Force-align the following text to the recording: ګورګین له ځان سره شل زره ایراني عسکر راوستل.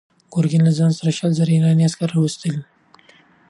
ګورګین 0.33 0.61
له 0.65 0.71
ځان 0.77 0.91
سره 0.97 1.11
شل 1.17 1.31
زره 1.39 1.51
ایراني 1.53 1.83
عسکر 1.87 2.09
راوستل. 2.13 2.55